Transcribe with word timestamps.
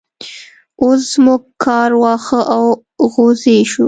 اوس 0.81 1.05
موږ 1.25 1.41
کار 1.63 1.91
واښ 2.01 2.25
او 2.55 2.63
غوزی 3.13 3.59
شو. 3.71 3.79